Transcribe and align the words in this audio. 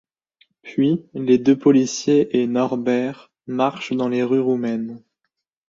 Puis, 0.63 1.05
les 1.13 1.37
deux 1.37 1.55
policiers 1.55 2.35
et 2.41 2.47
Norbert 2.47 3.29
marchent 3.45 3.93
dans 3.93 4.09
les 4.09 4.23
rues 4.23 4.39
roumaines. 4.39 5.03